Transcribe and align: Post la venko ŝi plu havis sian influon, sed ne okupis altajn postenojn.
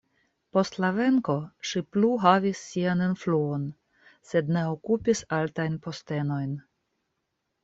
Post 0.55 0.77
la 0.83 0.87
venko 0.99 1.35
ŝi 1.71 1.81
plu 1.97 2.09
havis 2.23 2.63
sian 2.69 3.03
influon, 3.09 3.67
sed 4.31 4.51
ne 4.57 4.65
okupis 4.71 5.23
altajn 5.41 5.79
postenojn. 5.87 6.59